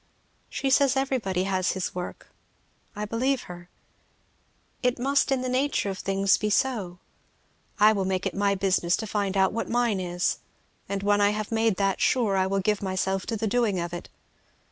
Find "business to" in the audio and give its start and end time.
8.55-9.05